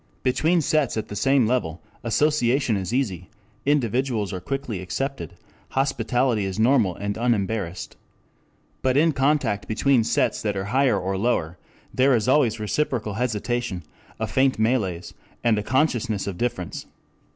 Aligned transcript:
Between 0.23 0.61
sets 0.61 0.97
at 0.97 1.09
the 1.09 1.15
same 1.15 1.45
level, 1.45 1.79
association 2.03 2.75
is 2.75 2.91
easy, 2.91 3.29
individuals 3.67 4.33
are 4.33 4.39
quickly 4.39 4.81
accepted, 4.81 5.35
hospitality 5.69 6.43
is 6.43 6.57
normal 6.57 6.95
and 6.95 7.17
unembarrassed. 7.19 7.97
But 8.81 8.97
in 8.97 9.11
contact 9.11 9.67
between 9.67 10.03
sets 10.03 10.41
that 10.41 10.57
are 10.57 10.65
"higher" 10.73 10.97
or 10.99 11.19
"lower," 11.19 11.59
there 11.93 12.15
is 12.15 12.27
always 12.27 12.59
reciprocal 12.59 13.13
hesitation, 13.13 13.83
a 14.19 14.25
faint 14.25 14.57
malaise, 14.57 15.13
and 15.43 15.59
a 15.59 15.61
consciousness 15.61 16.25
of 16.25 16.35
difference. 16.35 16.87